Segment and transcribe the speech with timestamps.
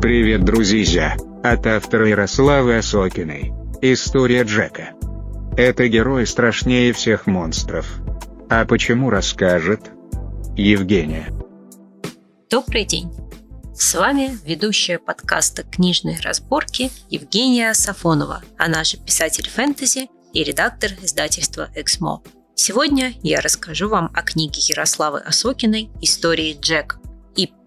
[0.00, 1.16] Привет, друзья!
[1.42, 3.52] От автора Ярославы Осокиной.
[3.82, 4.90] История Джека.
[5.56, 7.84] Это герой страшнее всех монстров.
[8.48, 9.90] А почему расскажет?
[10.56, 11.32] Евгения.
[12.48, 13.10] Добрый день!
[13.74, 21.70] С вами ведущая подкаста «Книжные разборки» Евгения Сафонова, она же писатель фэнтези и редактор издательства
[21.74, 22.22] «Эксмо».
[22.54, 26.97] Сегодня я расскажу вам о книге Ярославы Осокиной «Истории Джек».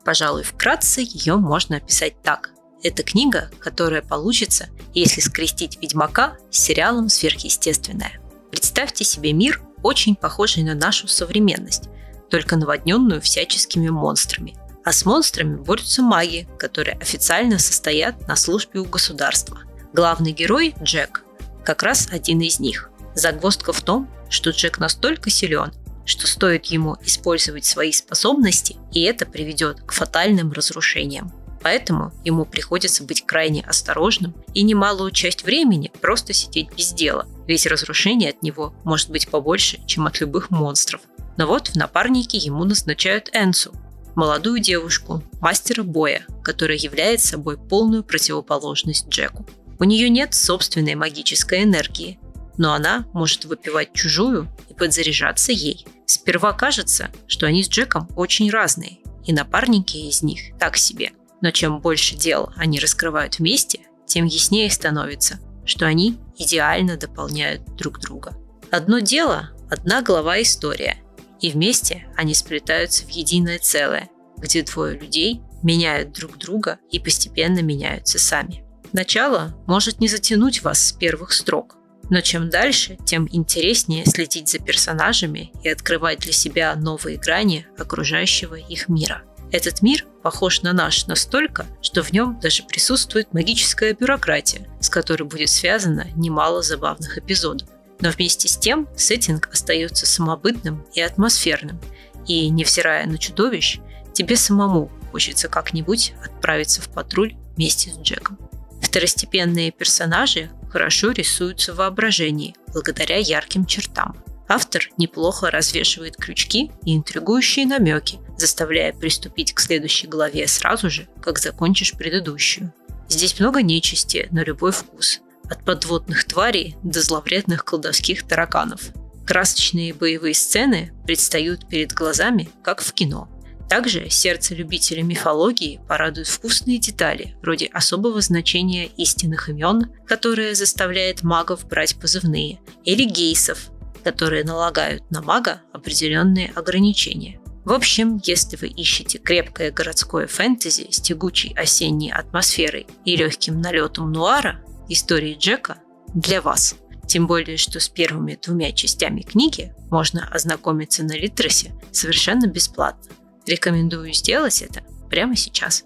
[0.04, 2.52] Пожалуй, вкратце ее можно описать так.
[2.84, 8.20] Это книга, которая получится, если скрестить Ведьмака с сериалом «Сверхъестественное».
[8.50, 11.90] Представьте себе мир, очень похожий на нашу современность,
[12.30, 14.56] только наводненную всяческими монстрами.
[14.84, 19.60] А с монстрами борются маги, которые официально состоят на службе у государства.
[19.94, 21.24] Главный герой, Джек,
[21.64, 22.90] как раз один из них.
[23.14, 25.72] Загвоздка в том, что Джек настолько силен,
[26.06, 31.32] что стоит ему использовать свои способности, и это приведет к фатальным разрушениям.
[31.64, 37.68] Поэтому ему приходится быть крайне осторожным и немалую часть времени просто сидеть без дела, ведь
[37.68, 41.02] разрушение от него может быть побольше, чем от любых монстров.
[41.38, 43.74] Но вот в напарнике ему назначают Энсу,
[44.16, 49.46] молодую девушку, мастера боя, которая является собой полную противоположность Джеку.
[49.80, 52.20] У нее нет собственной магической энергии,
[52.62, 55.84] но она может выпивать чужую и подзаряжаться ей.
[56.06, 61.10] Сперва кажется, что они с Джеком очень разные, и напарники из них так себе.
[61.42, 68.00] Но чем больше дел они раскрывают вместе, тем яснее становится, что они идеально дополняют друг
[68.00, 68.38] друга.
[68.70, 70.98] Одно дело– одна глава история,
[71.40, 77.64] и вместе они сплетаются в единое целое, где двое людей меняют друг друга и постепенно
[77.64, 78.64] меняются сами.
[78.94, 81.81] Начало может не затянуть вас с первых строк,
[82.12, 88.56] но чем дальше, тем интереснее следить за персонажами и открывать для себя новые грани окружающего
[88.56, 89.24] их мира.
[89.54, 95.24] Этот мир похож на наш настолько, что в нем даже присутствует магическая бюрократия, с которой
[95.24, 97.70] будет связано немало забавных эпизодов.
[98.02, 101.80] Но вместе с тем сеттинг остается самобытным и атмосферным,
[102.28, 103.80] и, невзирая на чудовищ,
[104.14, 108.38] тебе самому хочется как-нибудь отправиться в патруль вместе с Джеком.
[108.82, 114.16] Второстепенные персонажи хорошо рисуются в воображении благодаря ярким чертам.
[114.48, 121.40] Автор неплохо развешивает крючки и интригующие намеки, заставляя приступить к следующей главе сразу же, как
[121.40, 122.74] закончишь предыдущую.
[123.08, 128.82] Здесь много нечисти на любой вкус, от подводных тварей до зловредных колдовских тараканов.
[129.26, 133.30] Красочные боевые сцены предстают перед глазами, как в кино–
[133.72, 141.66] также сердце любителя мифологии порадует вкусные детали, вроде особого значения истинных имен, которое заставляет магов
[141.70, 143.70] брать позывные, или гейсов,
[144.04, 147.40] которые налагают на мага определенные ограничения.
[147.64, 154.12] В общем, если вы ищете крепкое городское фэнтези с тягучей осенней атмосферой и легким налетом
[154.12, 155.78] нуара, истории Джека
[156.14, 156.76] для вас.
[157.08, 163.16] Тем более, что с первыми двумя частями книги можно ознакомиться на Литресе совершенно бесплатно.
[163.46, 165.84] Рекомендую сделать это прямо сейчас.